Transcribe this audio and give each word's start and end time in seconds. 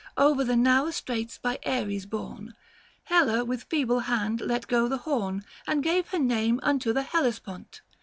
Over 0.17 0.43
the 0.43 0.55
narrow 0.55 0.89
straits 0.89 1.37
by 1.37 1.59
Aries 1.61 2.07
borne, 2.07 2.55
Helle 3.03 3.45
with 3.45 3.65
feeble 3.65 3.99
hand 3.99 4.41
let 4.41 4.65
go 4.65 4.87
the 4.87 4.97
horn, 4.97 5.43
And 5.67 5.83
gave 5.83 6.07
her 6.07 6.17
name 6.17 6.59
unto 6.63 6.91
the 6.91 7.03
Hellespont. 7.03 7.81